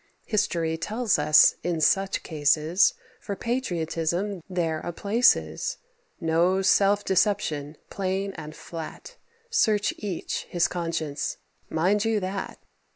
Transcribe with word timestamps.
History 0.25 0.79
tells 0.79 1.19
us, 1.19 1.53
in 1.61 1.79
such 1.79 2.23
cases 2.23 2.95
For 3.19 3.35
patriotism 3.35 4.41
there 4.49 4.79
a 4.79 4.91
place 4.91 5.35
is. 5.35 5.77
No 6.19 6.63
self 6.63 7.05
deception; 7.05 7.77
plain 7.91 8.33
and 8.35 8.55
flat 8.55 9.17
Search 9.51 9.93
each 9.99 10.47
his 10.49 10.67
conscience, 10.67 11.37
mind 11.69 12.03
you 12.03 12.19
that. 12.19 12.57